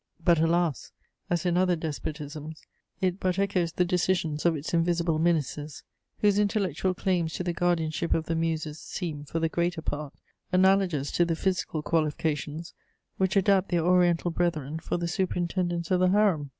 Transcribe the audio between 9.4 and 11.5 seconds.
greater part, analogous to the